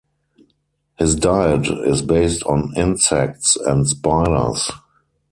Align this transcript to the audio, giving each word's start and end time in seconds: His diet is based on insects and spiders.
His 0.97 1.13
diet 1.13 1.67
is 1.67 2.01
based 2.01 2.41
on 2.45 2.73
insects 2.75 3.55
and 3.55 3.87
spiders. 3.87 4.71